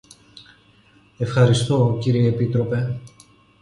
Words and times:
Ευχαριστώ, 1.17 1.97
κύριε 2.01 2.27
Επίτροπε. 2.27 2.99